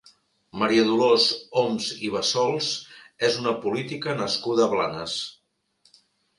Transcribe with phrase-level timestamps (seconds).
[0.61, 1.25] Maria Dolors
[1.63, 2.71] Oms i Bassols
[3.29, 5.23] és una política nascuda a Blanes.